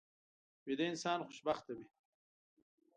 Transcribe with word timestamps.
ویده 0.65 0.85
انسان 0.91 1.19
خوشبخته 1.27 1.71
وي 1.77 1.87